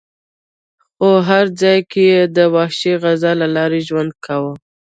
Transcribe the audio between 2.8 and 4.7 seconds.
غذا له لارې ژوند کاوه.